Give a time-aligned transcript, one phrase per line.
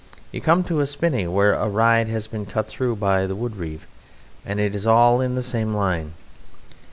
[0.31, 3.85] You come to a spinney where a ride has been cut through by the woodreeve,
[4.43, 6.13] and it is all in the same line.